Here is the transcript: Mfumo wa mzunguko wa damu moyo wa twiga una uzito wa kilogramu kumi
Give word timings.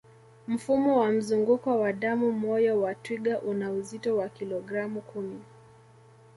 Mfumo 0.47 0.99
wa 0.99 1.11
mzunguko 1.11 1.79
wa 1.79 1.93
damu 1.93 2.31
moyo 2.31 2.81
wa 2.81 2.95
twiga 2.95 3.41
una 3.41 3.71
uzito 3.71 4.17
wa 4.17 4.29
kilogramu 4.29 5.01
kumi 5.01 5.39